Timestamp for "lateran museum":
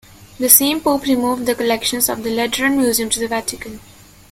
2.31-3.11